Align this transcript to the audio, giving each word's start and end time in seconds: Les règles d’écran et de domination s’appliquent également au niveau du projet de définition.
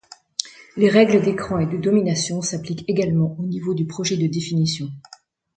Les 0.77 0.89
règles 0.89 1.21
d’écran 1.21 1.59
et 1.59 1.67
de 1.67 1.77
domination 1.77 2.41
s’appliquent 2.41 2.85
également 2.89 3.35
au 3.37 3.43
niveau 3.43 3.75
du 3.75 3.85
projet 3.85 4.17
de 4.17 4.25
définition. 4.25 4.87